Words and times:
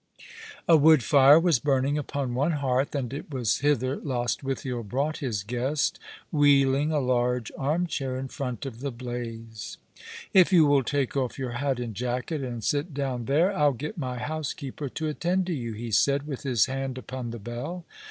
A 0.67 0.77
wood 0.77 1.03
fire 1.03 1.39
was 1.39 1.59
burning 1.59 1.95
upon 1.95 2.33
one 2.33 2.53
hearth, 2.53 2.95
and 2.95 3.13
it 3.13 3.29
was 3.29 3.59
hither 3.59 3.97
Lostwithiel 3.97 4.81
brought 4.81 5.17
his 5.17 5.43
guest, 5.43 5.99
wheeling 6.31 6.91
a 6.91 6.97
large 6.99 7.51
arm 7.55 7.85
chair 7.85 8.17
in 8.17 8.27
front 8.27 8.65
of 8.65 8.79
the 8.79 8.89
blaze." 8.89 9.77
If 10.33 10.51
you 10.51 10.65
will 10.65 10.81
take 10.83 11.15
off 11.15 11.37
your 11.37 11.51
hat 11.51 11.79
and 11.79 11.93
jacket, 11.93 12.41
and 12.41 12.63
sit 12.63 12.95
down 12.95 13.25
there, 13.25 13.55
I'll 13.55 13.73
get 13.73 13.95
my 13.95 14.17
housekeeper 14.17 14.89
to 14.89 15.07
attend 15.07 15.45
to 15.45 15.53
you," 15.53 15.77
ho 15.77 15.91
said, 15.91 16.25
with 16.25 16.41
his 16.41 16.65
hand 16.65 16.97
upon 16.97 17.29
the 17.29 17.37
bell. 17.37 17.85